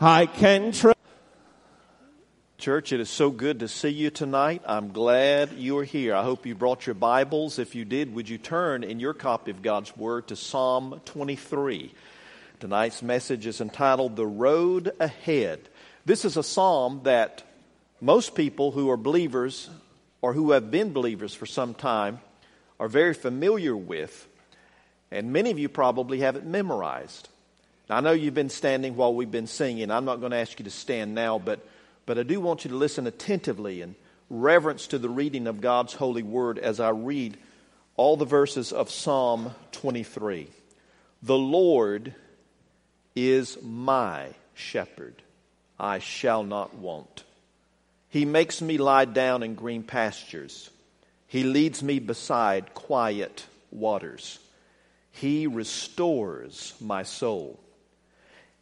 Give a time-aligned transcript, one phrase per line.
[0.00, 0.96] I can trust.
[2.56, 4.62] Church, it is so good to see you tonight.
[4.64, 6.14] I'm glad you are here.
[6.14, 7.58] I hope you brought your Bibles.
[7.58, 11.92] If you did, would you turn in your copy of God's Word to Psalm 23?
[12.60, 15.68] Tonight's message is entitled The Road Ahead.
[16.04, 17.42] This is a psalm that
[18.00, 19.68] most people who are believers
[20.22, 22.20] or who have been believers for some time
[22.78, 24.28] are very familiar with,
[25.10, 27.28] and many of you probably have it memorized.
[27.88, 29.90] Now, I know you've been standing while we've been singing.
[29.90, 31.66] I'm not going to ask you to stand now, but,
[32.04, 33.94] but I do want you to listen attentively in
[34.28, 37.38] reverence to the reading of God's holy word as I read
[37.96, 40.48] all the verses of Psalm 23.
[41.22, 42.14] The Lord
[43.16, 45.14] is my shepherd,
[45.78, 47.24] I shall not want.
[48.10, 50.70] He makes me lie down in green pastures.
[51.26, 54.38] He leads me beside quiet waters.
[55.10, 57.58] He restores my soul.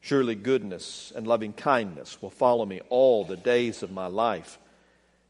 [0.00, 4.58] Surely goodness and loving kindness will follow me all the days of my life,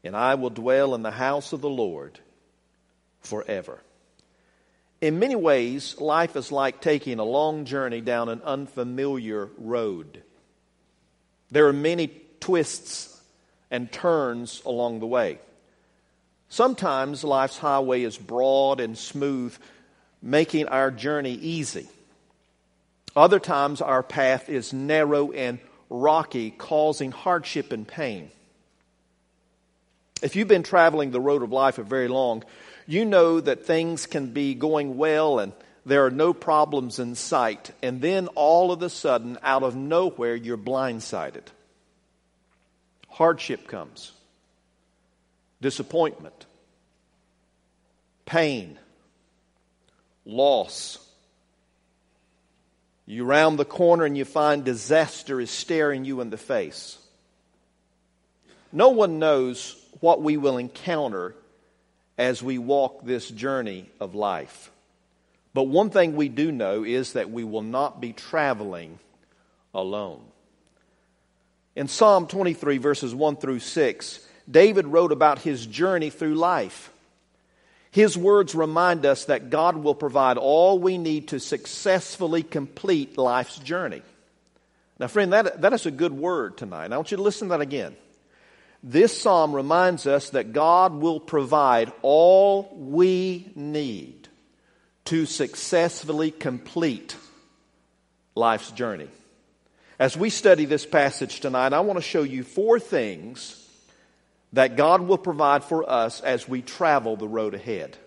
[0.03, 2.19] and I will dwell in the house of the Lord
[3.21, 3.81] forever.
[5.01, 10.23] In many ways, life is like taking a long journey down an unfamiliar road.
[11.51, 13.21] There are many twists
[13.69, 15.39] and turns along the way.
[16.49, 19.55] Sometimes life's highway is broad and smooth,
[20.21, 21.87] making our journey easy.
[23.17, 25.57] Other times, our path is narrow and
[25.89, 28.29] rocky, causing hardship and pain.
[30.21, 32.43] If you've been traveling the road of life for very long,
[32.85, 35.51] you know that things can be going well and
[35.83, 40.35] there are no problems in sight, and then all of a sudden, out of nowhere,
[40.35, 41.45] you're blindsided.
[43.07, 44.11] Hardship comes,
[45.61, 46.45] disappointment,
[48.25, 48.77] pain,
[50.25, 51.06] loss
[53.07, 56.97] you round the corner and you find disaster is staring you in the face.
[58.71, 61.33] No one knows what we will encounter
[62.17, 64.71] as we walk this journey of life.
[65.53, 68.99] But one thing we do know is that we will not be traveling
[69.73, 70.21] alone.
[71.75, 76.91] In Psalm 23, verses 1 through 6, David wrote about his journey through life.
[77.91, 83.57] His words remind us that God will provide all we need to successfully complete life's
[83.59, 84.01] journey.
[84.99, 86.91] Now, friend, that, that is a good word tonight.
[86.91, 87.95] I want you to listen to that again.
[88.83, 94.27] This psalm reminds us that God will provide all we need
[95.05, 97.15] to successfully complete
[98.35, 99.07] life's journey.
[99.99, 103.66] As we study this passage tonight, I want to show you four things
[104.53, 107.97] that God will provide for us as we travel the road ahead.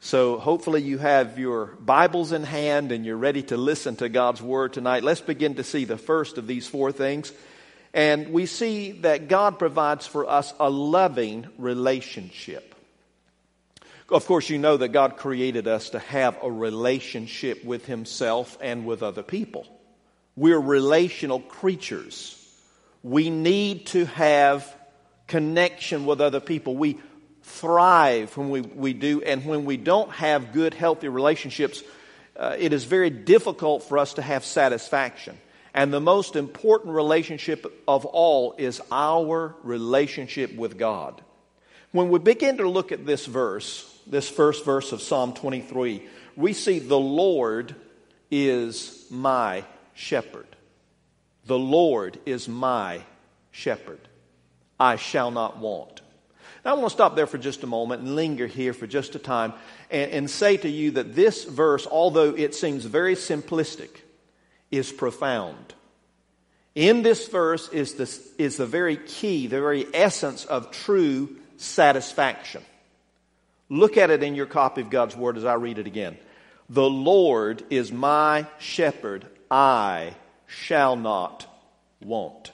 [0.00, 4.42] So, hopefully, you have your Bibles in hand and you're ready to listen to God's
[4.42, 5.02] Word tonight.
[5.02, 7.32] Let's begin to see the first of these four things.
[7.94, 12.74] And we see that God provides for us a loving relationship.
[14.10, 18.86] Of course, you know that God created us to have a relationship with Himself and
[18.86, 19.66] with other people.
[20.36, 22.32] We're relational creatures.
[23.02, 24.72] We need to have
[25.26, 26.76] connection with other people.
[26.76, 26.98] We
[27.42, 31.82] thrive when we, we do, and when we don't have good, healthy relationships,
[32.36, 35.38] uh, it is very difficult for us to have satisfaction.
[35.72, 41.22] And the most important relationship of all is our relationship with God.
[41.92, 46.02] When we begin to look at this verse, this first verse of Psalm 23,
[46.34, 47.74] we see the Lord
[48.30, 49.64] is my
[49.94, 50.46] shepherd.
[51.46, 53.02] The Lord is my
[53.50, 54.00] shepherd.
[54.78, 56.02] I shall not want.
[56.64, 59.14] Now, I want to stop there for just a moment and linger here for just
[59.14, 59.52] a time
[59.90, 63.90] and, and say to you that this verse, although it seems very simplistic,
[64.70, 65.74] is profound.
[66.74, 72.62] In this verse is, this, is the very key, the very essence of true satisfaction.
[73.68, 76.18] Look at it in your copy of God's Word as I read it again.
[76.68, 80.14] The Lord is my shepherd, I
[80.46, 81.46] shall not
[82.02, 82.50] want.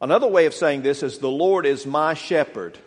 [0.00, 2.78] Another way of saying this is, The Lord is my shepherd,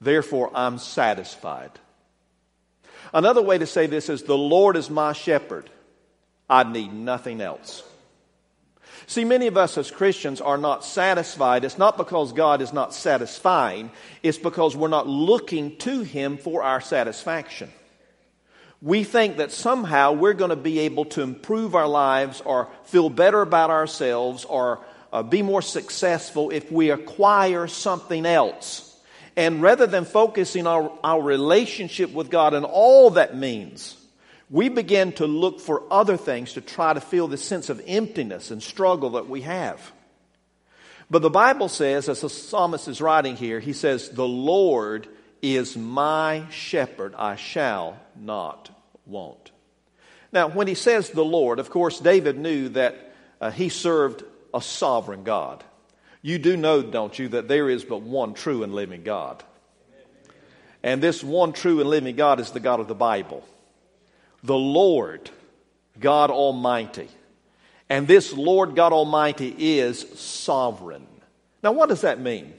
[0.00, 1.72] therefore I'm satisfied.
[3.12, 5.68] Another way to say this is, The Lord is my shepherd,
[6.48, 7.82] I need nothing else.
[9.06, 11.64] See, many of us as Christians are not satisfied.
[11.64, 13.90] It's not because God is not satisfying,
[14.22, 17.70] it's because we're not looking to Him for our satisfaction.
[18.80, 23.10] We think that somehow we're going to be able to improve our lives or feel
[23.10, 28.84] better about ourselves or uh, be more successful if we acquire something else.
[29.36, 33.96] And rather than focusing our, our relationship with God and all that means,
[34.50, 38.50] we begin to look for other things to try to feel the sense of emptiness
[38.50, 39.92] and struggle that we have.
[41.10, 45.08] But the Bible says, as the psalmist is writing here, he says, The Lord
[45.40, 48.70] is my shepherd, I shall not
[49.06, 49.52] want.
[50.32, 54.62] Now, when he says the Lord, of course, David knew that uh, he served a
[54.62, 55.64] sovereign God.
[56.22, 59.42] You do know, don't you, that there is but one true and living God.
[60.82, 63.44] And this one true and living God is the God of the Bible
[64.42, 65.30] the Lord
[65.98, 67.08] God Almighty.
[67.88, 71.06] And this Lord God Almighty is sovereign.
[71.62, 72.52] Now, what does that mean?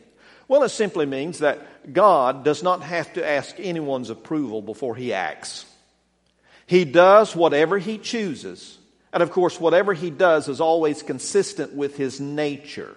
[0.48, 5.14] Well, it simply means that God does not have to ask anyone's approval before he
[5.14, 5.66] acts.
[6.66, 8.79] He does whatever he chooses.
[9.12, 12.96] And of course, whatever he does is always consistent with his nature.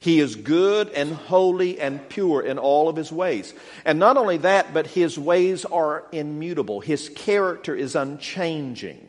[0.00, 3.52] He is good and holy and pure in all of his ways.
[3.84, 6.80] And not only that, but his ways are immutable.
[6.80, 9.04] His character is unchanging.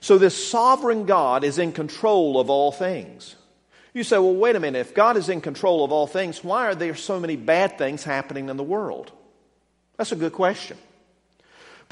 [0.00, 3.34] So this sovereign God is in control of all things.
[3.94, 4.80] You say, well, wait a minute.
[4.80, 8.04] If God is in control of all things, why are there so many bad things
[8.04, 9.10] happening in the world?
[9.96, 10.76] That's a good question.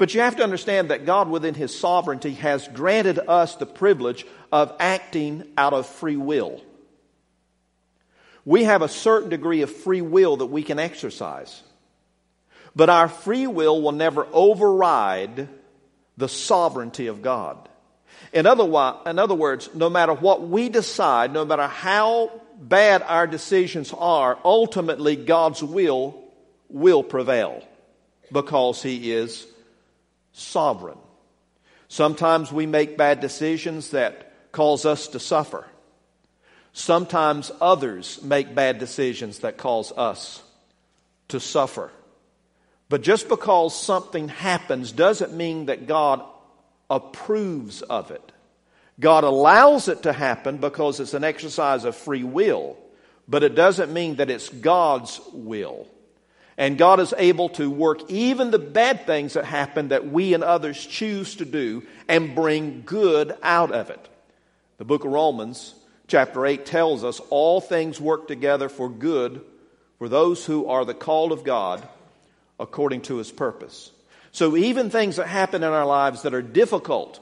[0.01, 4.25] But you have to understand that God, within His sovereignty, has granted us the privilege
[4.51, 6.59] of acting out of free will.
[8.43, 11.61] We have a certain degree of free will that we can exercise.
[12.75, 15.47] But our free will will never override
[16.17, 17.69] the sovereignty of God.
[18.33, 18.63] In other,
[19.05, 24.39] in other words, no matter what we decide, no matter how bad our decisions are,
[24.43, 26.23] ultimately God's will
[26.69, 27.63] will prevail
[28.31, 29.45] because He is
[30.33, 30.97] sovereign.
[31.87, 35.67] Sometimes we make bad decisions that cause us to suffer.
[36.73, 40.41] Sometimes others make bad decisions that cause us
[41.27, 41.91] to suffer.
[42.87, 46.23] But just because something happens doesn't mean that God
[46.89, 48.31] approves of it.
[48.99, 52.77] God allows it to happen because it's an exercise of free will,
[53.27, 55.87] but it doesn't mean that it's God's will.
[56.61, 60.43] And God is able to work even the bad things that happen that we and
[60.43, 64.07] others choose to do and bring good out of it.
[64.77, 65.73] The book of Romans
[66.05, 69.41] chapter 8 tells us all things work together for good
[69.97, 71.81] for those who are the called of God
[72.59, 73.91] according to his purpose.
[74.31, 77.19] So even things that happen in our lives that are difficult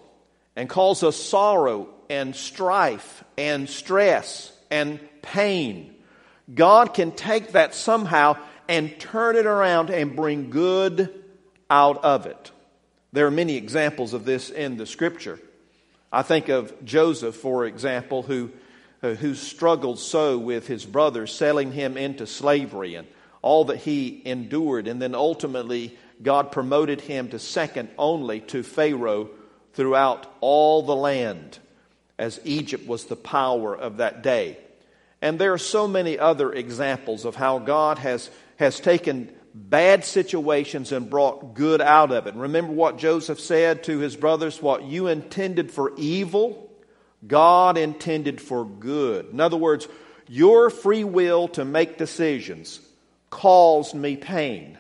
[0.58, 5.96] and cause us sorrow and strife and stress and pain,
[6.54, 8.36] God can take that somehow
[8.70, 11.14] and turn it around and bring good
[11.70, 12.52] out of it.
[13.12, 15.40] There are many examples of this in the scripture.
[16.12, 18.52] I think of Joseph, for example, who
[19.02, 23.08] uh, who struggled so with his brothers, selling him into slavery and
[23.42, 24.88] all that he endured.
[24.88, 29.30] And then ultimately, God promoted him to second only to Pharaoh
[29.74, 31.60] throughout all the land,
[32.18, 34.58] as Egypt was the power of that day.
[35.22, 40.92] And there are so many other examples of how God has, has taken bad situations
[40.92, 42.36] and brought good out of it.
[42.36, 46.70] Remember what Joseph said to his brothers what you intended for evil,
[47.26, 49.30] God intended for good.
[49.32, 49.88] In other words,
[50.28, 52.82] your free will to make decisions
[53.30, 54.78] caused me pain.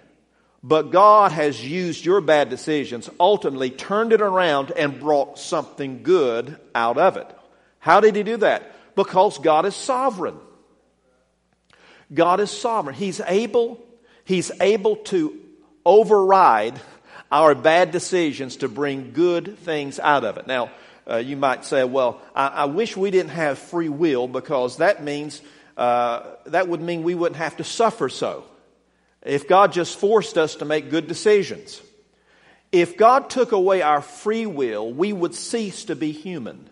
[0.61, 6.59] But God has used your bad decisions, ultimately turned it around and brought something good
[6.75, 7.27] out of it.
[7.79, 8.95] How did He do that?
[8.95, 10.35] Because God is sovereign.
[12.13, 12.95] God is sovereign.
[12.95, 13.83] He's able,
[14.23, 15.37] He's able to
[15.85, 16.79] override
[17.31, 20.47] our bad decisions to bring good things out of it.
[20.47, 20.71] Now,
[21.09, 25.03] uh, you might say, well, I, I, wish we didn't have free will because that
[25.03, 25.41] means,
[25.77, 28.43] uh, that would mean we wouldn't have to suffer so.
[29.23, 31.81] If God just forced us to make good decisions.
[32.71, 36.69] If God took away our free will, we would cease to be human.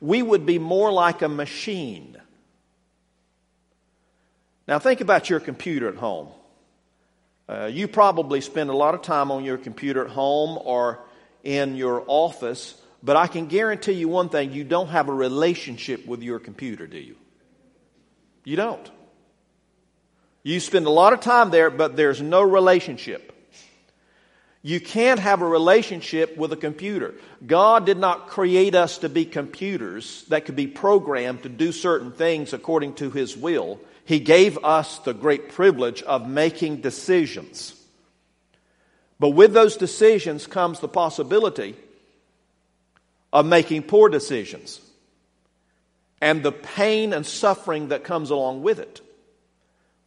[0.00, 2.16] We would be more like a machine.
[4.66, 6.28] Now, think about your computer at home.
[7.48, 11.00] Uh, you probably spend a lot of time on your computer at home or
[11.42, 16.06] in your office, but I can guarantee you one thing you don't have a relationship
[16.06, 17.16] with your computer, do you?
[18.44, 18.90] You don't.
[20.42, 23.33] You spend a lot of time there, but there's no relationship.
[24.66, 27.14] You can't have a relationship with a computer.
[27.46, 32.12] God did not create us to be computers that could be programmed to do certain
[32.12, 33.78] things according to His will.
[34.06, 37.78] He gave us the great privilege of making decisions.
[39.20, 41.76] But with those decisions comes the possibility
[43.34, 44.80] of making poor decisions
[46.22, 49.02] and the pain and suffering that comes along with it.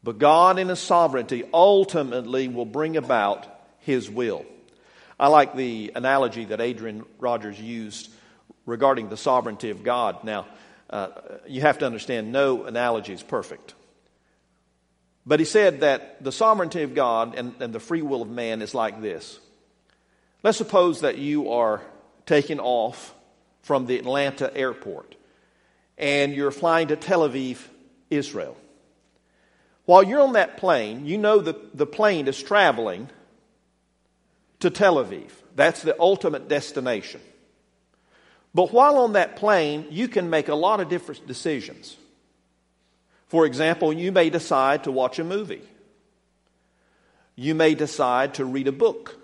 [0.04, 3.54] But God, in His sovereignty, ultimately will bring about
[3.88, 4.46] His will.
[5.18, 8.12] I like the analogy that Adrian Rogers used
[8.66, 10.26] regarding the sovereignty of God.
[10.26, 10.46] Now,
[10.90, 11.08] uh,
[11.48, 13.76] you have to understand, no analogy is perfect.
[15.26, 18.62] But he said that the sovereignty of God and, and the free will of man
[18.62, 19.40] is like this.
[20.44, 21.82] Let's suppose that you are
[22.26, 23.16] taking off
[23.62, 25.16] from the Atlanta airport
[25.98, 27.60] and you're flying to Tel Aviv,
[28.10, 28.58] Israel.
[29.86, 33.10] While you're on that plane, you know that the plane is traveling
[34.60, 35.30] to Tel Aviv.
[35.56, 37.22] That's the ultimate destination.
[38.54, 41.96] But while on that plane, you can make a lot of different decisions.
[43.28, 45.62] For example, you may decide to watch a movie.
[47.36, 49.16] You may decide to read a book.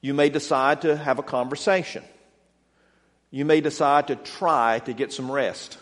[0.00, 2.04] You may decide to have a conversation.
[3.30, 5.78] You may decide to try to get some rest.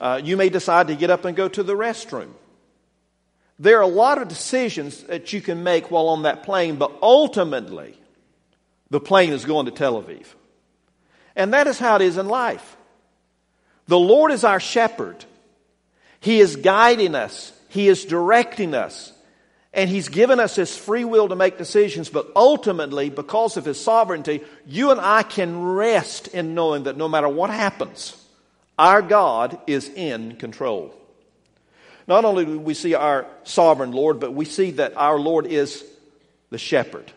[0.00, 2.32] Uh, you may decide to get up and go to the restroom.
[3.58, 6.92] There are a lot of decisions that you can make while on that plane, but
[7.00, 7.96] ultimately,
[8.90, 10.26] the plane is going to Tel Aviv.
[11.36, 12.76] And that is how it is in life.
[13.86, 15.24] The Lord is our shepherd.
[16.20, 17.52] He is guiding us.
[17.68, 19.12] He is directing us.
[19.72, 23.80] And He's given us His free will to make decisions, but ultimately, because of His
[23.80, 28.16] sovereignty, you and I can rest in knowing that no matter what happens,
[28.78, 30.94] our God is in control.
[32.06, 35.84] Not only do we see our sovereign Lord, but we see that our Lord is
[36.50, 37.10] the shepherd.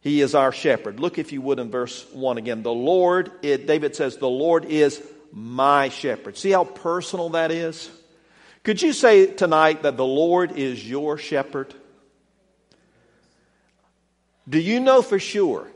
[0.00, 1.00] He is our shepherd.
[1.00, 2.62] Look, if you would, in verse 1 again.
[2.62, 5.02] The Lord, it, David says, the Lord is
[5.32, 6.36] my shepherd.
[6.36, 7.90] See how personal that is?
[8.62, 11.74] Could you say tonight that the Lord is your shepherd?
[14.48, 15.68] Do you know for sure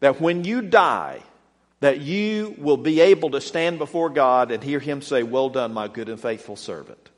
[0.00, 1.22] that when you die,
[1.80, 5.72] that you will be able to stand before God and hear Him say, Well done,
[5.72, 7.10] my good and faithful servant?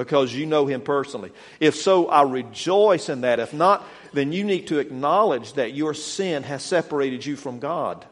[0.00, 1.30] Because you know Him personally.
[1.60, 3.38] If so, I rejoice in that.
[3.38, 8.06] If not, then you need to acknowledge that your sin has separated you from God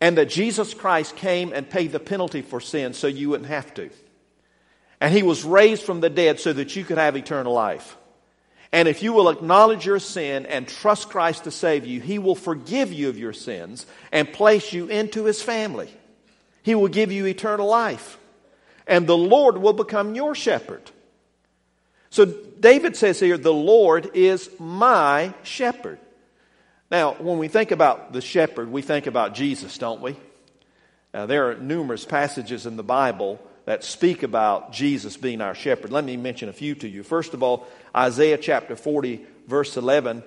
[0.00, 3.74] and that Jesus Christ came and paid the penalty for sin so you wouldn't have
[3.74, 3.90] to.
[5.00, 7.96] And he was raised from the dead so that you could have eternal life.
[8.70, 12.36] And if you will acknowledge your sin and trust Christ to save you, he will
[12.36, 15.90] forgive you of your sins and place you into his family.
[16.62, 18.18] He will give you eternal life.
[18.86, 20.90] And the Lord will become your shepherd.
[22.10, 25.98] So David says here, the Lord is my shepherd.
[26.90, 30.16] Now, when we think about the shepherd, we think about Jesus, don't we?
[31.12, 35.90] Now, there are numerous passages in the Bible that speak about Jesus being our shepherd.
[35.90, 37.02] Let me mention a few to you.
[37.02, 40.22] First of all, Isaiah chapter 40, verse 11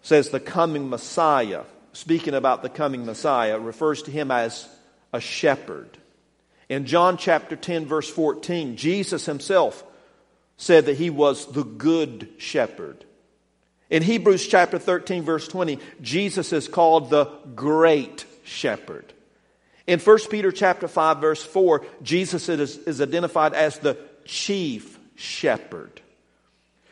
[0.00, 4.66] says, The coming Messiah, speaking about the coming Messiah, refers to him as
[5.12, 5.98] a shepherd.
[6.68, 9.84] In John chapter 10, verse 14, Jesus himself
[10.56, 13.04] said that he was the good shepherd.
[13.90, 19.12] In Hebrews chapter 13, verse 20, Jesus is called the great shepherd.
[19.86, 23.96] In 1 Peter chapter 5, verse 4, Jesus is, is identified as the
[24.26, 26.02] chief shepherd.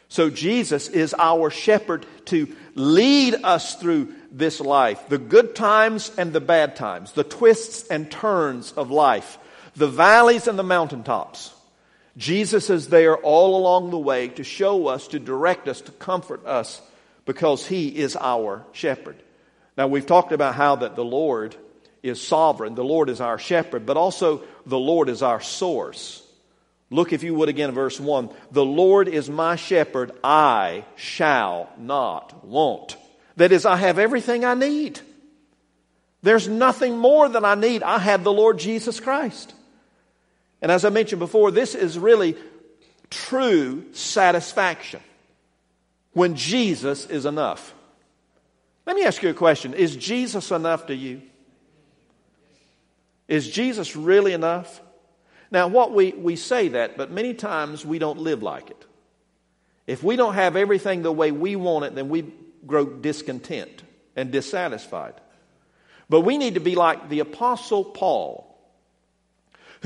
[0.09, 6.33] So Jesus is our shepherd to lead us through this life, the good times and
[6.33, 9.39] the bad times, the twists and turns of life,
[9.77, 11.53] the valleys and the mountaintops.
[12.17, 16.47] Jesus is there all along the way to show us, to direct us, to comfort
[16.47, 16.81] us,
[17.27, 19.17] because he is our shepherd.
[19.77, 21.55] Now, we've talked about how that the Lord
[22.03, 26.23] is sovereign, the Lord is our shepherd, but also the Lord is our source.
[26.89, 28.31] Look, if you would, again, verse 1.
[28.53, 32.97] The Lord is my shepherd, I shall not want.
[33.37, 35.01] That is, I have everything I need.
[36.23, 37.83] There's nothing more than I need.
[37.83, 39.53] I have the Lord Jesus Christ.
[40.63, 42.37] And as I mentioned before, this is really
[43.11, 45.01] true satisfaction
[46.13, 47.75] when Jesus is enough.
[48.87, 51.23] Let me ask you a question Is Jesus enough to you?
[53.29, 54.81] Is Jesus really enough?
[55.51, 58.85] Now, what we, we say that, but many times we don't live like it.
[59.87, 62.33] If we don't have everything the way we want it, then we
[62.67, 63.83] grow discontent
[64.17, 65.15] and dissatisfied.
[66.09, 68.46] But we need to be like the Apostle Paul,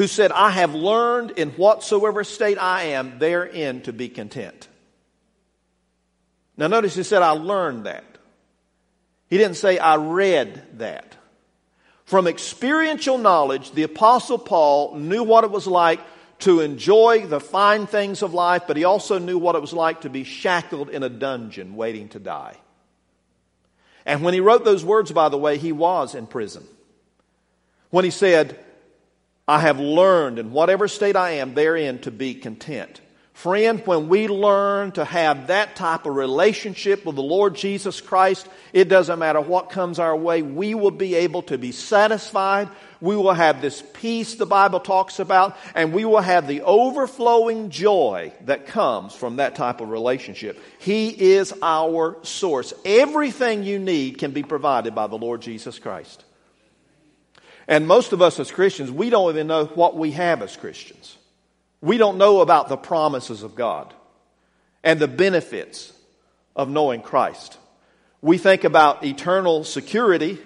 [0.01, 4.67] who said, I have learned in whatsoever state I am therein to be content.
[6.57, 8.17] Now, notice he said, I learned that.
[9.29, 11.19] He didn't say, I read that.
[12.07, 16.01] From experiential knowledge, the Apostle Paul knew what it was like
[16.39, 20.01] to enjoy the fine things of life, but he also knew what it was like
[20.01, 22.57] to be shackled in a dungeon waiting to die.
[24.07, 26.67] And when he wrote those words, by the way, he was in prison.
[27.91, 28.59] When he said,
[29.51, 33.01] I have learned in whatever state I am therein to be content.
[33.33, 38.47] Friend, when we learn to have that type of relationship with the Lord Jesus Christ,
[38.73, 42.69] it doesn't matter what comes our way, we will be able to be satisfied.
[43.01, 47.71] We will have this peace the Bible talks about, and we will have the overflowing
[47.71, 50.63] joy that comes from that type of relationship.
[50.79, 52.73] He is our source.
[52.85, 56.25] Everything you need can be provided by the Lord Jesus Christ.
[57.71, 61.17] And most of us as Christians, we don't even know what we have as Christians.
[61.81, 63.95] We don't know about the promises of God
[64.83, 65.93] and the benefits
[66.57, 67.57] of knowing Christ.
[68.21, 70.39] We think about eternal security.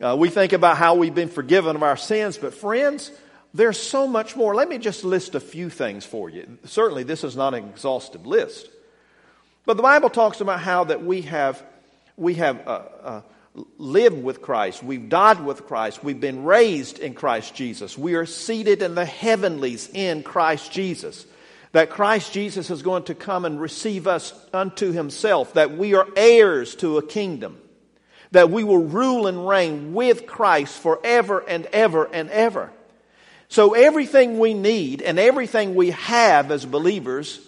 [0.00, 2.38] Uh, we think about how we've been forgiven of our sins.
[2.38, 3.10] But, friends,
[3.52, 4.54] there's so much more.
[4.54, 6.56] Let me just list a few things for you.
[6.64, 8.68] Certainly, this is not an exhaustive list.
[9.66, 11.60] But the Bible talks about how that we have,
[12.16, 13.20] we have uh, uh,
[13.78, 14.82] lived with Christ.
[14.82, 16.02] We've died with Christ.
[16.02, 17.98] We've been raised in Christ Jesus.
[17.98, 21.26] We are seated in the heavenlies in Christ Jesus.
[21.72, 25.54] That Christ Jesus is going to come and receive us unto himself.
[25.54, 27.58] That we are heirs to a kingdom.
[28.30, 32.70] That we will rule and reign with Christ forever and ever and ever.
[33.48, 37.38] So everything we need and everything we have as believers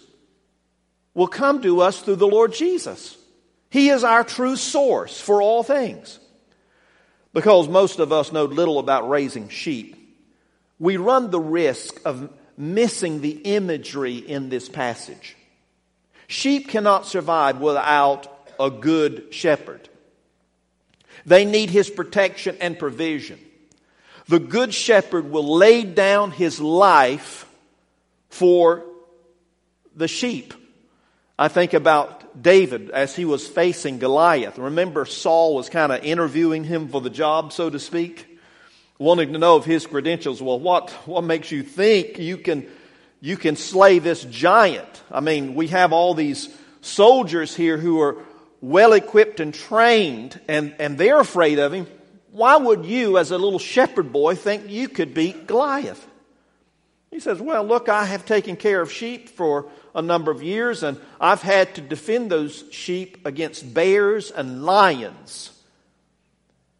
[1.15, 3.17] will come to us through the Lord Jesus.
[3.75, 6.17] He is our true source for all things.
[7.33, 10.15] Because most of us know little about raising sheep,
[10.79, 15.35] we run the risk of missing the imagery in this passage.
[16.27, 19.89] Sheep cannot survive without a good shepherd.
[21.25, 23.41] They need his protection and provision.
[24.29, 27.45] The good shepherd will lay down his life
[28.29, 28.85] for
[29.97, 30.53] the sheep.
[31.37, 34.57] I think about David as he was facing Goliath.
[34.57, 38.39] Remember, Saul was kind of interviewing him for the job, so to speak,
[38.97, 40.41] wanting to know of his credentials.
[40.41, 42.67] Well, what, what makes you think you can,
[43.21, 45.03] you can slay this giant?
[45.11, 46.49] I mean, we have all these
[46.81, 48.17] soldiers here who are
[48.61, 51.87] well equipped and trained, and, and they're afraid of him.
[52.31, 56.05] Why would you, as a little shepherd boy, think you could beat Goliath?
[57.11, 60.83] He says, Well, look, I have taken care of sheep for a number of years,
[60.83, 65.51] and I've had to defend those sheep against bears and lions.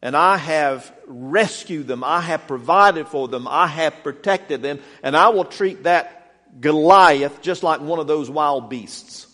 [0.02, 5.16] And I have rescued them, I have provided for them, I have protected them, and
[5.16, 9.28] I will treat that Goliath just like one of those wild beasts.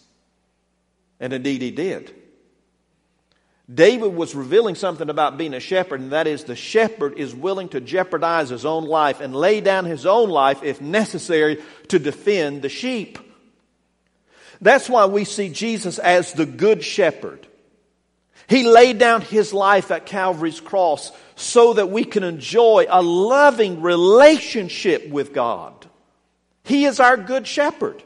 [1.20, 2.15] And indeed, he did.
[3.74, 7.70] David was revealing something about being a shepherd, and that is the shepherd is willing
[7.70, 12.62] to jeopardize his own life and lay down his own life if necessary to defend
[12.62, 13.17] the sheep.
[14.62, 17.47] That's why we see Jesus as the good shepherd.
[18.47, 23.82] He laid down his life at Calvary's cross so that we can enjoy a loving
[23.82, 25.88] relationship with God.
[26.63, 28.04] He is our good shepherd.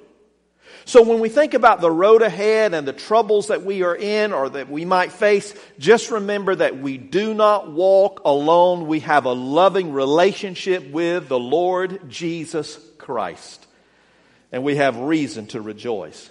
[0.87, 4.33] So when we think about the road ahead and the troubles that we are in
[4.33, 8.85] or that we might face, just remember that we do not walk alone.
[8.85, 13.65] We have a loving relationship with the Lord Jesus Christ.
[14.51, 16.29] And we have reason to rejoice.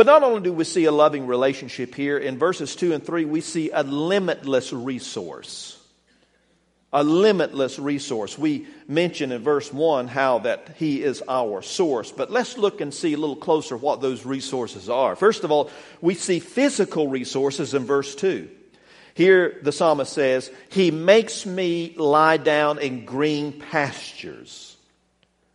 [0.00, 3.26] But not only do we see a loving relationship here, in verses 2 and 3,
[3.26, 5.78] we see a limitless resource.
[6.90, 8.38] A limitless resource.
[8.38, 12.12] We mention in verse 1 how that He is our source.
[12.12, 15.16] But let's look and see a little closer what those resources are.
[15.16, 18.48] First of all, we see physical resources in verse 2.
[19.12, 24.78] Here the psalmist says, He makes me lie down in green pastures.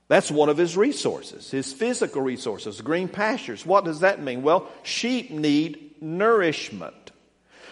[0.07, 3.65] That's one of his resources, his physical resources, green pastures.
[3.65, 4.43] What does that mean?
[4.43, 7.11] Well, sheep need nourishment.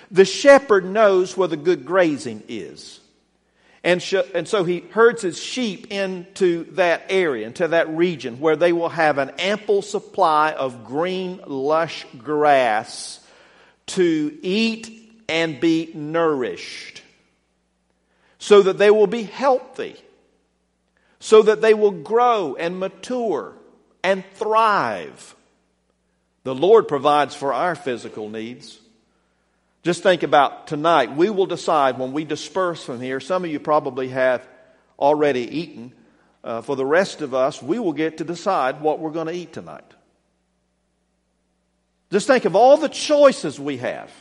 [0.10, 3.00] The shepherd knows where the good grazing is.
[3.84, 8.56] And, sh- and so he herds his sheep into that area, into that region, where
[8.56, 13.20] they will have an ample supply of green, lush grass
[13.88, 17.04] to eat and be nourished,
[18.40, 19.98] so that they will be healthy
[21.24, 23.54] so that they will grow and mature
[24.04, 25.36] and thrive.
[26.44, 28.78] The Lord provides for our physical needs.
[29.84, 31.16] Just think about tonight.
[31.16, 33.22] We will decide when we disperse from here.
[33.22, 34.46] Some of you probably have
[35.00, 35.94] already eaten.
[36.44, 39.34] Uh, for the rest of us, we will get to decide what we're going to
[39.34, 39.90] eat tonight.
[42.12, 44.12] Just think of all the choices we have.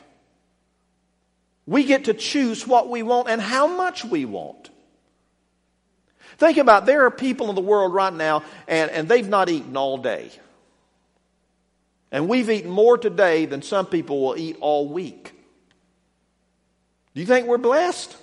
[1.67, 4.71] We get to choose what we want and how much we want.
[6.43, 9.77] Think about there are people in the world right now and, and they've not eaten
[9.77, 10.29] all day.
[12.11, 15.33] And we've eaten more today than some people will eat all week.
[17.15, 18.17] Do you think we're blessed?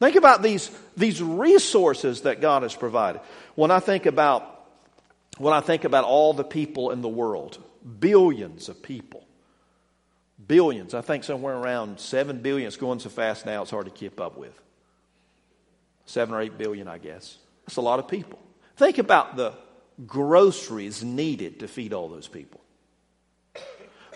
[0.00, 3.20] Think about these, these resources that God has provided.
[3.54, 4.48] When I think about
[5.36, 7.58] when I think about all the people in the world,
[8.00, 9.26] billions of people,
[10.46, 12.66] billions, I think somewhere around 7 billion.
[12.66, 14.58] It's going so fast now, it's hard to keep up with.
[16.06, 17.38] 7 or 8 billion, I guess.
[17.66, 18.38] That's a lot of people.
[18.76, 19.54] Think about the
[20.06, 22.60] groceries needed to feed all those people.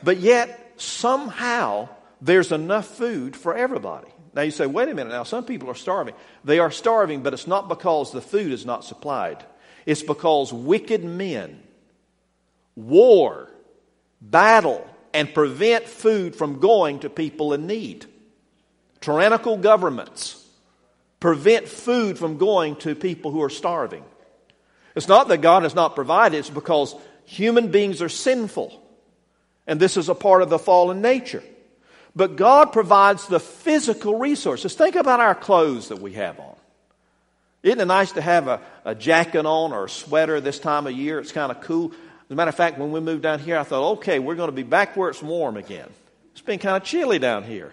[0.03, 1.89] But yet, somehow,
[2.21, 4.09] there's enough food for everybody.
[4.35, 6.15] Now you say, wait a minute now, some people are starving.
[6.45, 9.45] They are starving, but it's not because the food is not supplied.
[9.87, 11.63] It's because wicked men
[12.75, 13.51] war,
[14.21, 18.05] battle, and prevent food from going to people in need.
[19.01, 20.46] Tyrannical governments
[21.21, 24.05] prevent food from going to people who are starving.
[24.95, 28.83] It's not that God has not provided, it's because human beings are sinful.
[29.67, 31.43] And this is a part of the fallen nature.
[32.15, 34.75] But God provides the physical resources.
[34.75, 36.57] Think about our clothes that we have on.
[37.63, 40.93] Isn't it nice to have a, a jacket on or a sweater this time of
[40.93, 41.19] year?
[41.19, 41.91] It's kind of cool.
[41.91, 44.49] As a matter of fact, when we moved down here, I thought, okay, we're going
[44.49, 45.89] to be back where it's warm again.
[46.33, 47.73] It's been kind of chilly down here.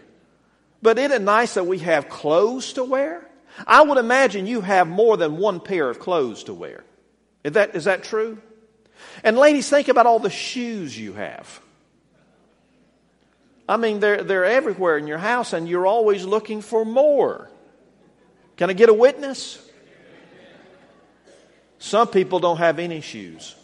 [0.82, 3.26] But isn't it nice that we have clothes to wear?
[3.68, 6.84] I would imagine you have more than one pair of clothes to wear.
[7.44, 8.40] Is that, is that true?
[9.24, 11.62] And ladies, think about all the shoes you have.
[13.68, 17.50] I mean, they're, they're everywhere in your house, and you're always looking for more.
[18.58, 19.60] Can I get a witness?
[21.80, 23.56] Some people don't have any shoes.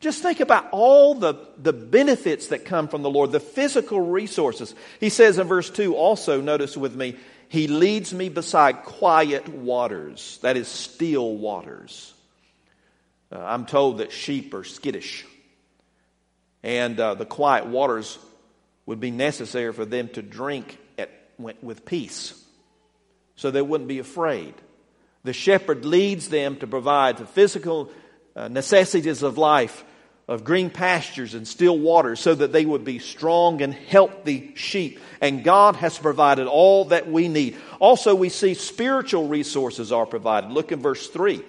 [0.00, 4.74] Just think about all the, the benefits that come from the Lord, the physical resources.
[5.00, 7.16] He says in verse 2 also, notice with me,
[7.54, 12.12] He leads me beside quiet waters, that is, still waters.
[13.30, 15.24] Uh, I'm told that sheep are skittish,
[16.64, 18.18] and uh, the quiet waters
[18.86, 22.34] would be necessary for them to drink at, with peace
[23.36, 24.54] so they wouldn't be afraid.
[25.22, 27.88] The shepherd leads them to provide the physical
[28.34, 29.84] uh, necessities of life,
[30.26, 35.00] of green pastures and still waters, so that they would be strong and healthy sheep.
[35.20, 37.56] And God has provided all that we need.
[37.78, 40.50] Also, we see spiritual resources are provided.
[40.50, 41.42] Look in verse 3.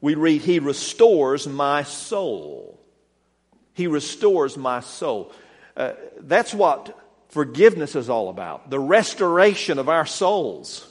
[0.00, 2.80] We read, He restores my soul.
[3.74, 5.32] He restores my soul.
[5.76, 6.98] Uh, that's what
[7.28, 10.90] forgiveness is all about the restoration of our souls.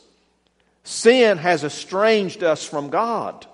[0.84, 3.48] Sin has estranged us from God.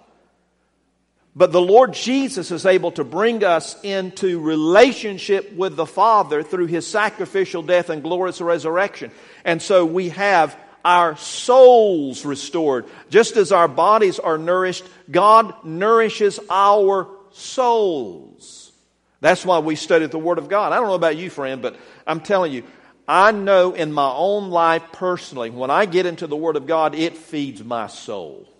[1.34, 6.68] But the Lord Jesus is able to bring us into relationship with the Father through
[6.68, 9.12] his sacrificial death and glorious resurrection.
[9.46, 12.86] And so we have our souls restored.
[13.10, 18.74] Just as our bodies are nourished, God nourishes our souls.
[19.22, 20.74] That's why we study the Word of God.
[20.74, 22.64] I don't know about you, friend, but I'm telling you,
[23.08, 26.96] I know in my own life personally, when I get into the Word of God,
[26.96, 28.51] it feeds my soul.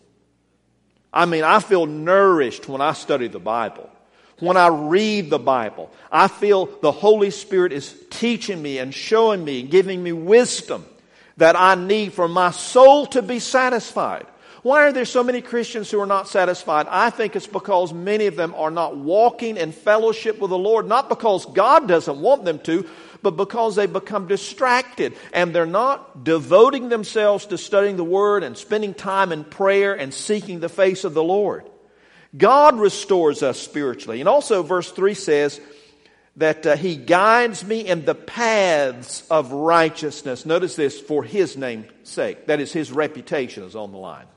[1.14, 3.90] I mean, I feel nourished when I study the Bible.
[4.40, 9.44] When I read the Bible, I feel the Holy Spirit is teaching me and showing
[9.46, 10.86] me giving me wisdom
[11.38, 14.26] that I need for my soul to be satisfied.
[14.64, 16.88] Why are there so many Christians who are not satisfied?
[16.90, 20.88] I think it's because many of them are not walking in fellowship with the Lord,
[20.88, 22.88] not because God doesn't want them to,
[23.22, 28.58] but because they become distracted and they're not devoting themselves to studying the Word and
[28.58, 31.70] spending time in prayer and seeking the face of the Lord.
[32.36, 34.22] God restores us spiritually.
[34.22, 35.60] And also, verse 3 says
[36.38, 40.46] that uh, He guides me in the paths of righteousness.
[40.46, 42.48] Notice this for His name's sake.
[42.48, 44.28] That is, His reputation is on the line.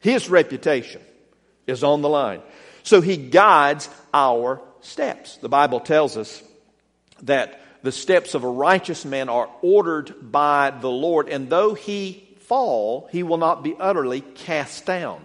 [0.00, 1.00] His reputation
[1.66, 2.42] is on the line.
[2.82, 5.38] So He guides our steps.
[5.38, 6.42] The Bible tells us
[7.22, 12.28] that the steps of a righteous man are ordered by the Lord, and though he
[12.40, 15.24] fall, he will not be utterly cast down.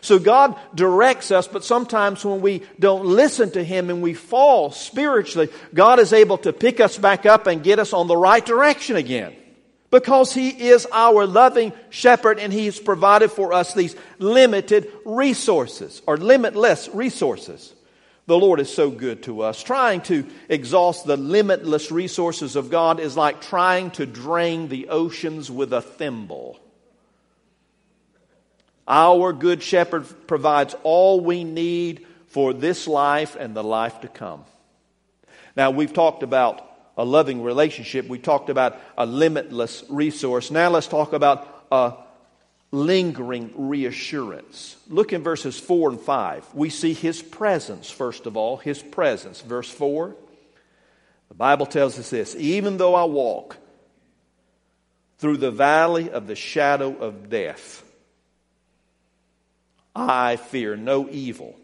[0.00, 4.70] So God directs us, but sometimes when we don't listen to Him and we fall
[4.70, 8.44] spiritually, God is able to pick us back up and get us on the right
[8.44, 9.36] direction again.
[9.90, 16.16] Because He is our loving shepherd and He's provided for us these limited resources or
[16.16, 17.74] limitless resources.
[18.30, 19.60] The Lord is so good to us.
[19.60, 25.50] Trying to exhaust the limitless resources of God is like trying to drain the oceans
[25.50, 26.60] with a thimble.
[28.86, 34.44] Our good shepherd provides all we need for this life and the life to come.
[35.56, 36.64] Now, we've talked about
[36.96, 38.06] a loving relationship.
[38.06, 40.52] We talked about a limitless resource.
[40.52, 41.94] Now, let's talk about a
[42.72, 44.76] lingering reassurance.
[44.88, 46.54] Look in verses 4 and 5.
[46.54, 49.40] We see his presence, first of all, his presence.
[49.40, 50.14] Verse 4,
[51.28, 53.56] the Bible tells us this Even though I walk
[55.18, 57.84] through the valley of the shadow of death,
[59.94, 61.56] I fear no evil,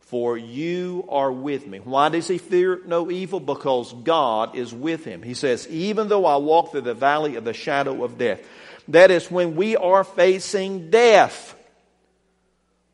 [0.00, 1.78] for you are with me.
[1.78, 3.38] Why does he fear no evil?
[3.40, 5.22] Because God is with him.
[5.22, 8.40] He says, Even though I walk through the valley of the shadow of death,
[8.88, 11.54] that is when we are facing death.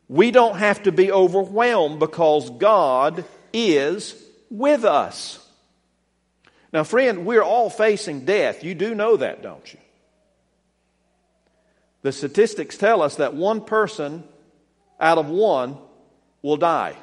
[0.09, 4.15] We don't have to be overwhelmed because God is
[4.51, 5.45] with us.
[6.73, 8.63] Now, friend, we're all facing death.
[8.63, 9.79] You do know that, don't you?
[12.03, 14.25] The statistics tell us that one person
[15.01, 15.77] out of one
[16.43, 16.95] will die.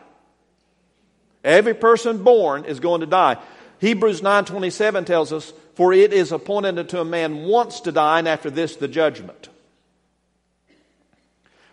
[1.44, 3.38] Every person born is going to die.
[3.80, 8.28] Hebrews 9:27 tells us, "For it is appointed unto a man once to die, and
[8.28, 9.50] after this the judgment."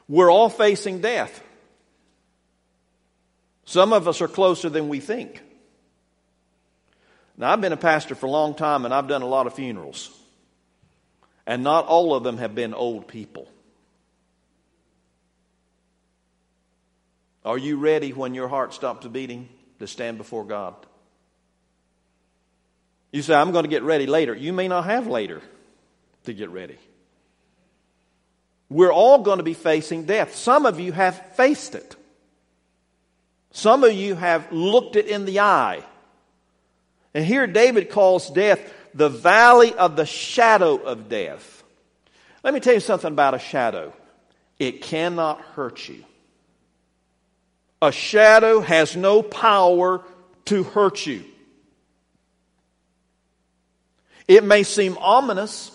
[0.08, 1.42] We're all facing death.
[3.64, 5.42] Some of us are closer than we think.
[7.36, 9.54] Now, I've been a pastor for a long time and I've done a lot of
[9.54, 10.10] funerals.
[11.46, 13.48] And not all of them have been old people.
[17.44, 20.74] Are you ready when your heart stops beating to stand before God?
[23.12, 24.34] You say, I'm going to get ready later.
[24.34, 25.42] You may not have later
[26.24, 26.78] to get ready.
[28.70, 30.34] We're all going to be facing death.
[30.34, 31.94] Some of you have faced it.
[33.50, 35.84] Some of you have looked it in the eye.
[37.12, 41.62] And here David calls death the valley of the shadow of death.
[42.42, 43.92] Let me tell you something about a shadow
[44.58, 46.04] it cannot hurt you.
[47.82, 50.02] A shadow has no power
[50.46, 51.24] to hurt you.
[54.28, 55.70] It may seem ominous,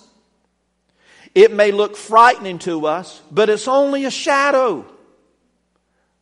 [1.36, 4.86] it may look frightening to us, but it's only a shadow.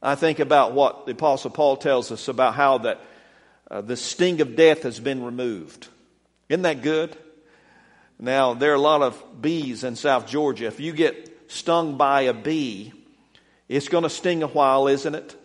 [0.02, 3.02] I think about what the Apostle Paul tells us about how that
[3.72, 5.88] uh, the sting of death has been removed.
[6.50, 7.16] Isn't that good?
[8.20, 10.68] Now, there are a lot of bees in South Georgia.
[10.68, 12.94] If you get stung by a bee,
[13.68, 15.36] it's going to sting a while, isn't it?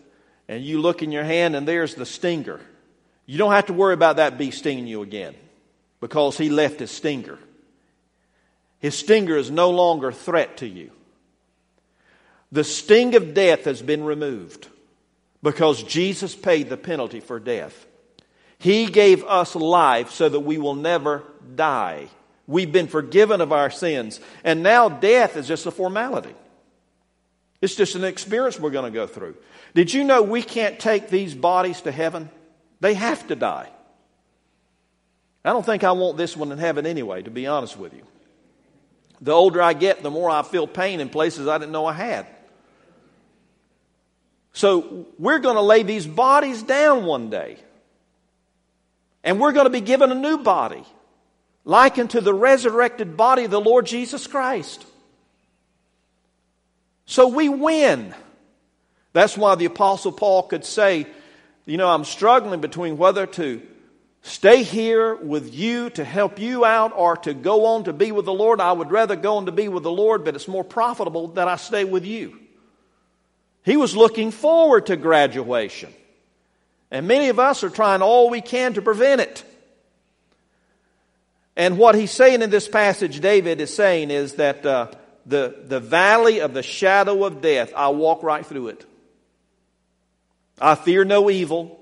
[0.51, 2.59] and you look in your hand and there's the stinger.
[3.25, 5.33] You don't have to worry about that bee stinging you again
[6.01, 7.39] because he left his stinger.
[8.79, 10.91] His stinger is no longer a threat to you.
[12.51, 14.67] The sting of death has been removed
[15.41, 17.85] because Jesus paid the penalty for death.
[18.57, 21.23] He gave us life so that we will never
[21.55, 22.09] die.
[22.47, 24.19] We've been forgiven of our sins.
[24.43, 26.35] And now death is just a formality.
[27.61, 29.35] It's just an experience we're going to go through.
[29.73, 32.29] Did you know we can't take these bodies to heaven?
[32.79, 33.69] They have to die.
[35.43, 38.03] I don't think I want this one in heaven anyway, to be honest with you.
[39.21, 41.93] The older I get, the more I feel pain in places I didn't know I
[41.93, 42.27] had.
[44.53, 47.57] So we're going to lay these bodies down one day.
[49.23, 50.83] And we're going to be given a new body,
[51.63, 54.85] likened to the resurrected body of the Lord Jesus Christ.
[57.05, 58.15] So we win.
[59.13, 61.05] That's why the Apostle Paul could say,
[61.65, 63.61] You know, I'm struggling between whether to
[64.21, 68.25] stay here with you to help you out or to go on to be with
[68.25, 68.61] the Lord.
[68.61, 71.47] I would rather go on to be with the Lord, but it's more profitable that
[71.47, 72.37] I stay with you.
[73.63, 75.93] He was looking forward to graduation.
[76.89, 79.43] And many of us are trying all we can to prevent it.
[81.55, 84.87] And what he's saying in this passage, David is saying, is that uh,
[85.25, 88.85] the, the valley of the shadow of death, I walk right through it.
[90.59, 91.79] I fear no evil,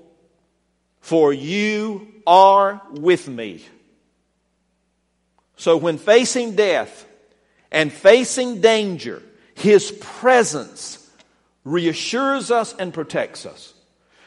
[1.00, 3.64] for you are with me.
[5.56, 7.04] So when facing death
[7.72, 9.20] and facing danger,
[9.54, 11.10] His presence
[11.64, 13.74] reassures us and protects us.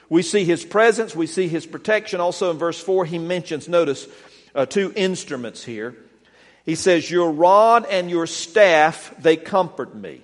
[0.09, 2.19] We see His presence, we see His protection.
[2.19, 4.05] Also in verse 4, He mentions, notice,
[4.53, 5.95] uh, two instruments here.
[6.65, 10.21] He says, Your rod and your staff, they comfort me.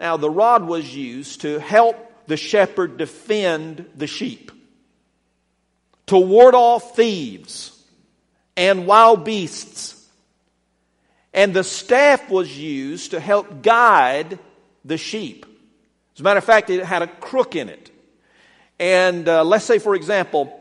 [0.00, 4.50] Now, the rod was used to help the shepherd defend the sheep,
[6.06, 7.72] to ward off thieves
[8.56, 9.92] and wild beasts.
[11.34, 14.38] And the staff was used to help guide
[14.84, 15.44] the sheep.
[16.14, 17.90] As a matter of fact, it had a crook in it.
[18.78, 20.58] And uh, let's say, for example,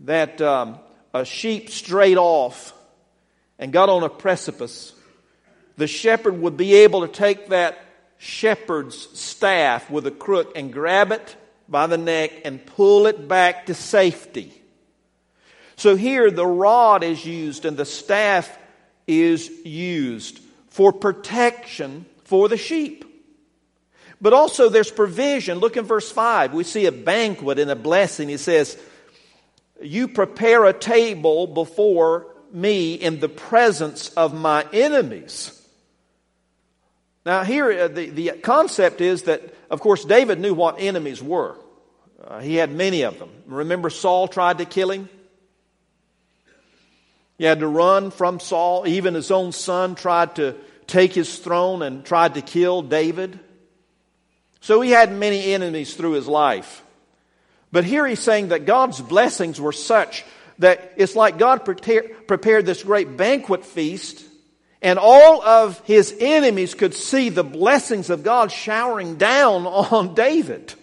[0.00, 0.78] that um,
[1.12, 2.72] a sheep strayed off
[3.58, 4.94] and got on a precipice.
[5.76, 7.78] The shepherd would be able to take that
[8.18, 11.36] shepherd's staff with a crook and grab it
[11.68, 14.57] by the neck and pull it back to safety.
[15.78, 18.58] So here the rod is used and the staff
[19.06, 23.04] is used for protection for the sheep.
[24.20, 25.58] But also there's provision.
[25.58, 26.52] Look in verse 5.
[26.52, 28.28] We see a banquet and a blessing.
[28.28, 28.76] He says,
[29.80, 35.54] You prepare a table before me in the presence of my enemies.
[37.24, 41.56] Now, here, uh, the, the concept is that, of course, David knew what enemies were.
[42.26, 43.30] Uh, he had many of them.
[43.46, 45.08] Remember, Saul tried to kill him?
[47.38, 48.86] He had to run from Saul.
[48.86, 53.38] Even his own son tried to take his throne and tried to kill David.
[54.60, 56.82] So he had many enemies through his life.
[57.70, 60.24] But here he's saying that God's blessings were such
[60.58, 64.24] that it's like God prepared this great banquet feast,
[64.82, 70.74] and all of his enemies could see the blessings of God showering down on David.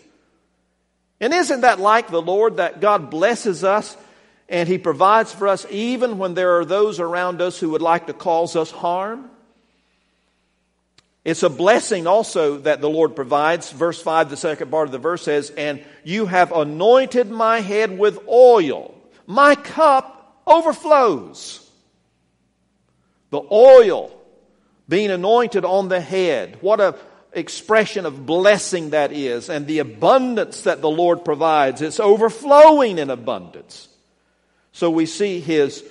[1.19, 3.97] And isn't that like the Lord that God blesses us
[4.47, 8.07] and he provides for us even when there are those around us who would like
[8.07, 9.29] to cause us harm?
[11.23, 13.71] It's a blessing also that the Lord provides.
[13.71, 17.97] Verse 5, the second part of the verse says, And you have anointed my head
[17.97, 18.93] with oil.
[19.25, 21.67] My cup overflows.
[23.31, 24.11] The oil
[24.87, 26.59] being anointed on the head.
[26.61, 26.95] What a
[27.35, 31.81] expression of blessing that is and the abundance that the Lord provides.
[31.81, 33.89] It's overflowing in abundance.
[34.75, 35.85] So we see His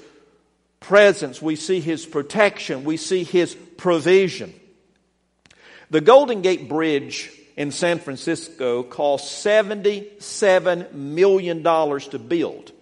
[0.78, 4.52] presence, we see His protection, we see His provision.
[5.88, 12.72] The Golden Gate Bridge in San Francisco cost $77 million to build.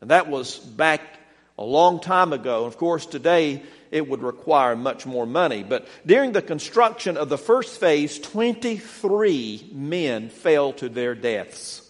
[0.00, 1.00] And that was back
[1.56, 2.64] a long time ago.
[2.64, 5.62] Of course, today it would require much more money.
[5.62, 11.81] But during the construction of the first phase, 23 men fell to their deaths.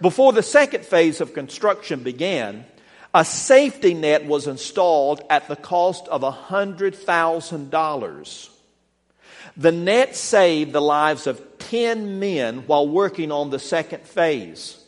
[0.00, 2.64] Before the second phase of construction began,
[3.14, 8.48] a safety net was installed at the cost of $100,000.
[9.56, 14.78] The net saved the lives of 10 men while working on the second phase.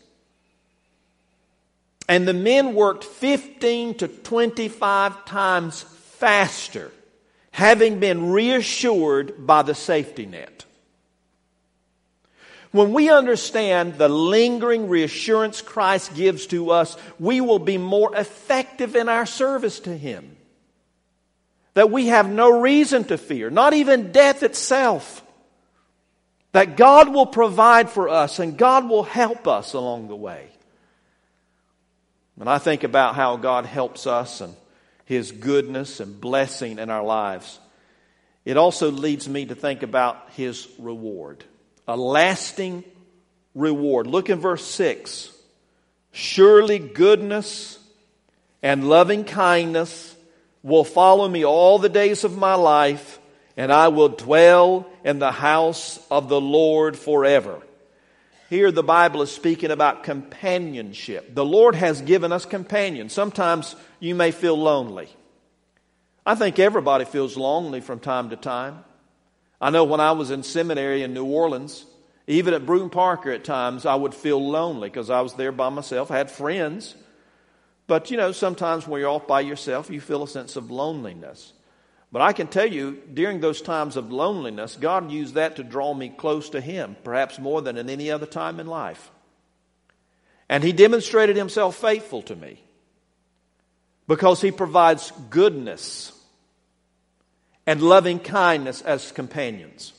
[2.07, 6.93] And the men worked 15 to 25 times faster,
[7.51, 10.67] having been reassured by the safety net.
[12.71, 18.95] When we understand the lingering reassurance Christ gives to us, we will be more effective
[18.95, 20.37] in our service to Him.
[21.75, 25.25] That we have no reason to fear, not even death itself.
[26.53, 30.49] That God will provide for us and God will help us along the way.
[32.35, 34.55] When I think about how God helps us and
[35.09, 37.59] his goodness and blessing in our lives.
[38.45, 41.43] It also leads me to think about His reward,
[41.89, 42.85] a lasting
[43.55, 44.07] reward.
[44.07, 45.33] Look in verse 6.
[46.13, 47.79] Surely goodness
[48.63, 50.15] and loving kindness
[50.63, 53.19] will follow me all the days of my life,
[53.57, 57.63] and I will dwell in the house of the Lord forever.
[58.51, 61.35] Here, the Bible is speaking about companionship.
[61.35, 63.13] The Lord has given us companions.
[63.13, 65.09] Sometimes you may feel lonely.
[66.25, 68.85] I think everybody feels lonely from time to time.
[69.61, 71.85] I know when I was in seminary in New Orleans,
[72.27, 75.71] even at Broome Parker at times, I would feel lonely because I was there by
[75.71, 76.11] myself.
[76.11, 76.95] I had friends.
[77.87, 81.55] But, you know, sometimes when you're off by yourself, you feel a sense of loneliness.
[82.13, 85.95] But I can tell you, during those times of loneliness, God used that to draw
[85.95, 89.11] me close to Him, perhaps more than at any other time in life.
[90.49, 92.63] And He demonstrated Himself faithful to me
[94.07, 96.13] because He provides goodness
[97.69, 99.93] and loving kindness as companions.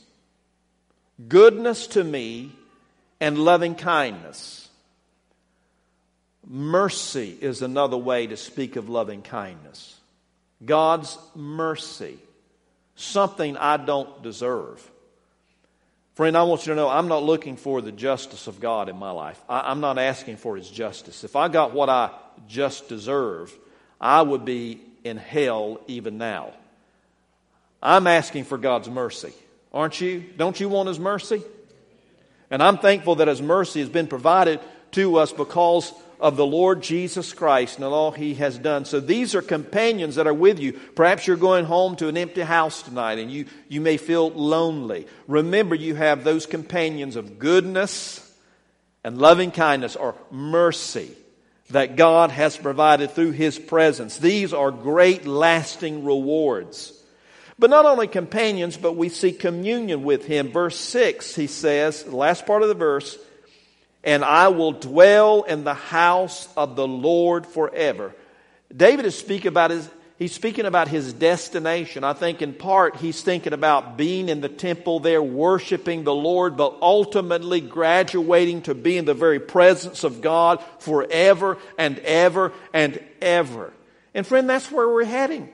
[1.27, 2.51] Goodness to me
[3.19, 4.67] and loving kindness.
[6.47, 9.99] Mercy is another way to speak of loving kindness.
[10.65, 12.17] God's mercy,
[12.95, 14.81] something I don't deserve.
[16.15, 18.95] Friend, I want you to know I'm not looking for the justice of God in
[18.95, 19.39] my life.
[19.47, 21.23] I, am not asking for His justice.
[21.23, 22.09] If I got what I
[22.47, 23.55] just deserve,
[24.01, 26.53] I would be in hell even now.
[27.81, 29.33] I'm asking for God's mercy.
[29.73, 30.23] Aren't you?
[30.37, 31.41] Don't you want His mercy?
[32.51, 34.59] And I'm thankful that His mercy has been provided
[34.91, 38.85] to us because of the Lord Jesus Christ and all He has done.
[38.85, 40.73] So these are companions that are with you.
[40.73, 45.07] Perhaps you're going home to an empty house tonight and you, you may feel lonely.
[45.27, 48.25] Remember, you have those companions of goodness
[49.03, 51.11] and loving kindness or mercy
[51.69, 54.17] that God has provided through His presence.
[54.17, 56.98] These are great lasting rewards.
[57.59, 60.49] But not only companions, but we see communion with Him.
[60.49, 63.17] Verse 6, he says, the last part of the verse,
[64.01, 68.15] and I will dwell in the house of the Lord forever.
[68.75, 72.05] David is speaking about his, he's speaking about his destination.
[72.05, 76.55] I think in part he's thinking about being in the temple there, worshiping the Lord,
[76.55, 83.03] but ultimately graduating to be in the very presence of God forever and ever and
[83.21, 83.73] ever.
[84.13, 85.49] And friend, that's where we're heading.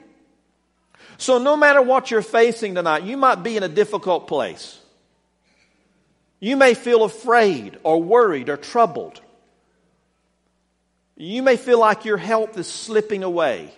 [1.18, 4.80] So no matter what you're facing tonight, you might be in a difficult place.
[6.40, 9.22] You may feel afraid or worried or troubled.
[11.18, 13.74] You may feel like your health is slipping away.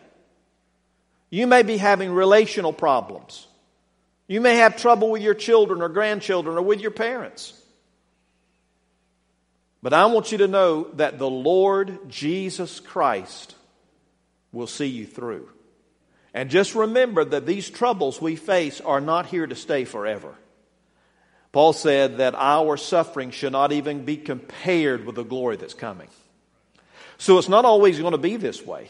[1.29, 3.47] You may be having relational problems.
[4.27, 7.53] You may have trouble with your children or grandchildren or with your parents.
[9.83, 13.55] But I want you to know that the Lord Jesus Christ
[14.51, 15.47] will see you through.
[16.37, 20.35] And just remember that these troubles we face are not here to stay forever.
[21.51, 26.09] Paul said that our suffering should not even be compared with the glory that's coming.
[27.17, 28.87] So it's not always going to be this way.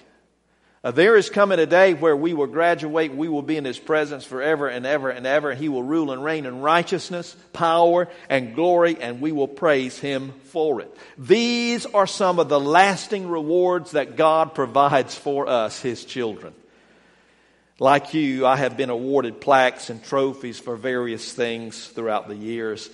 [0.83, 3.79] Uh, there is coming a day where we will graduate, we will be in His
[3.79, 8.09] presence forever and ever and ever, and He will rule and reign in righteousness, power,
[8.29, 10.93] and glory, and we will praise Him for it.
[11.17, 16.53] These are some of the lasting rewards that God provides for us, His children.
[17.79, 22.89] Like you, I have been awarded plaques and trophies for various things throughout the years.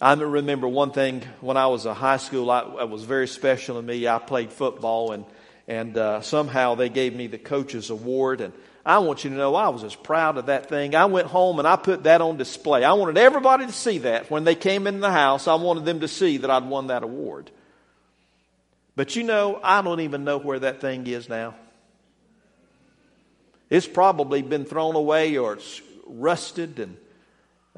[0.00, 3.76] I remember one thing when I was a high school, I, it was very special
[3.76, 4.06] to me.
[4.06, 5.24] I played football, and,
[5.66, 8.40] and uh, somehow they gave me the coach's award.
[8.40, 8.52] And
[8.86, 10.94] I want you to know I was as proud of that thing.
[10.94, 12.84] I went home and I put that on display.
[12.84, 14.30] I wanted everybody to see that.
[14.30, 17.02] When they came in the house, I wanted them to see that I'd won that
[17.02, 17.50] award.
[18.94, 21.56] But you know, I don't even know where that thing is now.
[23.72, 26.98] It's probably been thrown away or it's rusted and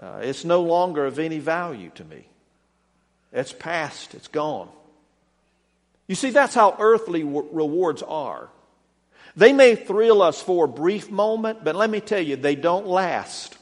[0.02, 2.26] uh, it's no longer of any value to me.
[3.32, 4.68] It's past, it's gone.
[6.08, 8.48] You see, that's how earthly w- rewards are.
[9.36, 12.88] They may thrill us for a brief moment, but let me tell you, they don't
[12.88, 13.56] last.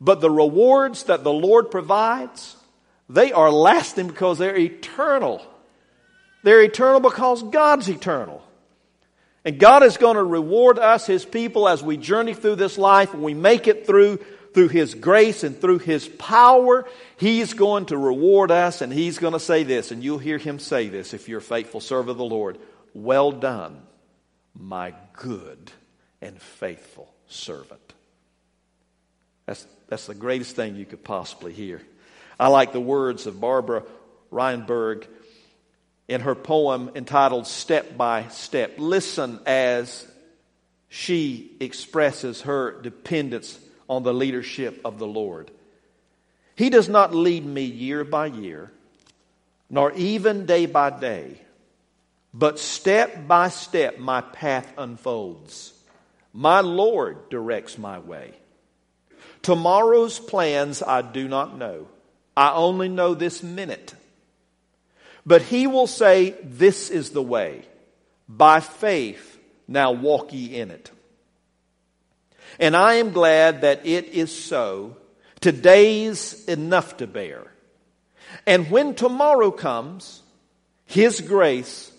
[0.00, 2.54] But the rewards that the Lord provides,
[3.08, 5.44] they are lasting because they're eternal.
[6.44, 8.44] They're eternal because God's eternal.
[9.44, 13.14] And God is going to reward us, His people, as we journey through this life
[13.14, 14.18] and we make it through
[14.52, 16.86] through His grace and through His power.
[17.16, 20.58] He's going to reward us and He's going to say this, and you'll hear Him
[20.58, 22.58] say this if you're a faithful servant of the Lord.
[22.92, 23.80] Well done,
[24.58, 25.70] my good
[26.20, 27.80] and faithful servant.
[29.46, 31.80] That's, that's the greatest thing you could possibly hear.
[32.38, 33.84] I like the words of Barbara
[34.32, 35.06] Ryberg
[36.10, 38.74] in her poem entitled Step by Step.
[38.78, 40.04] Listen as
[40.88, 43.56] she expresses her dependence
[43.88, 45.52] on the leadership of the Lord.
[46.56, 48.72] He does not lead me year by year,
[49.70, 51.40] nor even day by day,
[52.34, 55.72] but step by step my path unfolds.
[56.32, 58.34] My Lord directs my way.
[59.42, 61.86] Tomorrow's plans I do not know.
[62.36, 63.94] I only know this minute
[65.26, 67.62] but he will say, This is the way.
[68.28, 70.90] By faith, now walk ye in it.
[72.58, 74.96] And I am glad that it is so.
[75.40, 77.50] Today's enough to bear.
[78.46, 80.22] And when tomorrow comes,
[80.84, 81.90] his grace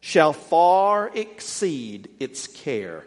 [0.00, 3.04] shall far exceed its care.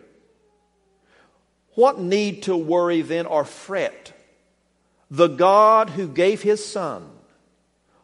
[1.76, 4.14] What need to worry then or fret?
[5.10, 7.10] The God who gave his Son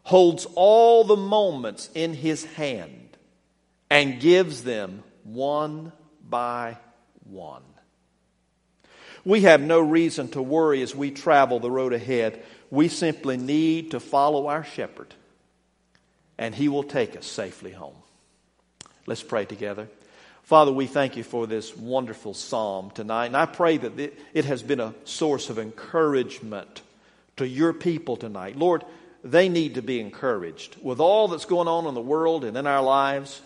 [0.02, 3.16] holds all the moments in his hand
[3.90, 5.92] and gives them one
[6.28, 6.76] by
[7.24, 7.62] one.
[9.24, 12.42] We have no reason to worry as we travel the road ahead.
[12.70, 15.14] We simply need to follow our shepherd,
[16.38, 17.96] and he will take us safely home.
[19.06, 19.88] Let's pray together.
[20.44, 23.98] Father, we thank you for this wonderful psalm tonight, and I pray that
[24.32, 26.82] it has been a source of encouragement
[27.36, 28.56] to your people tonight.
[28.56, 28.84] Lord,
[29.22, 30.76] they need to be encouraged.
[30.82, 33.40] With all that's going on in the world and in our lives,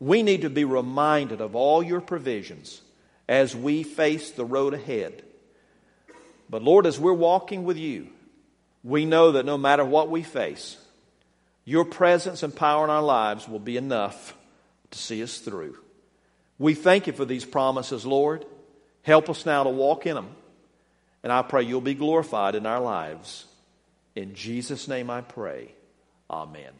[0.00, 2.80] we need to be reminded of all your provisions
[3.28, 5.22] as we face the road ahead.
[6.50, 8.08] But Lord, as we're walking with you,
[8.82, 10.76] we know that no matter what we face,
[11.64, 14.36] your presence and power in our lives will be enough
[14.90, 15.78] to see us through.
[16.58, 18.44] We thank you for these promises, Lord.
[19.02, 20.30] Help us now to walk in them.
[21.22, 23.46] And I pray you'll be glorified in our lives.
[24.14, 25.72] In Jesus' name I pray.
[26.30, 26.72] Amen.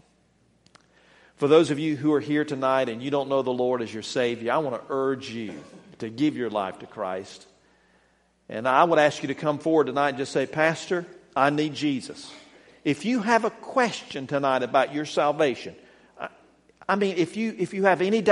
[1.36, 3.92] For those of you who are here tonight and you don't know the Lord as
[3.92, 5.52] your Savior, I want to urge you
[5.98, 7.46] to give your life to Christ.
[8.48, 11.74] And I would ask you to come forward tonight and just say, Pastor, I need
[11.74, 12.32] Jesus.
[12.84, 15.74] if you have a question tonight about your salvation,
[16.88, 18.30] I mean, if you, if you have any doubt,